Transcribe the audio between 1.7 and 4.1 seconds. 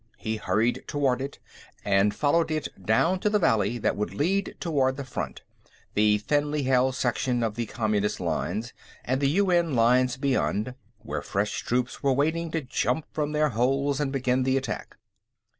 and followed it down to the valley that